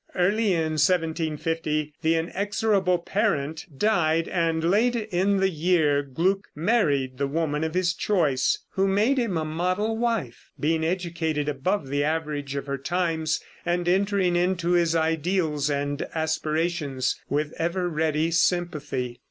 [0.15, 7.27] Early in 1750 the inexorable parent died, and late in the year Gluck married the
[7.27, 12.55] woman of his choice, who made him a model wife, being educated above the average
[12.55, 19.19] of her times, and entering into his ideals and aspirations with ever ready sympathy.